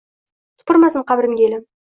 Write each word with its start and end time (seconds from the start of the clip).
Tupurmasin 0.63 1.05
qabrimga 1.13 1.47
elim. 1.51 1.65